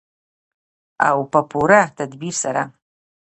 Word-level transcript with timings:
او 1.07 1.17
په 1.31 1.39
پوره 1.49 1.81
تدبیر 1.97 2.35
سره. 2.43 2.63